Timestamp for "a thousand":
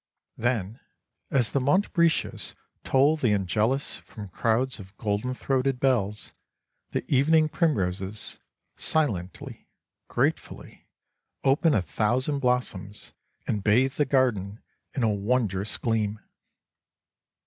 11.75-12.39